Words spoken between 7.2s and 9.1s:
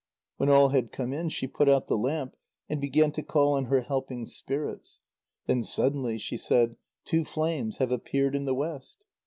flames have appeared in the west!"